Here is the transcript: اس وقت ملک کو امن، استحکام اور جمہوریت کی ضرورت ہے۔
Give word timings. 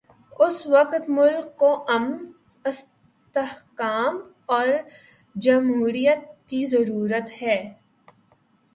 اس 0.39 0.55
وقت 0.67 1.09
ملک 1.09 1.57
کو 1.57 1.69
امن، 1.87 2.31
استحکام 2.65 4.19
اور 4.45 4.67
جمہوریت 5.35 6.19
کی 6.47 6.65
ضرورت 6.65 7.41
ہے۔ 7.41 7.57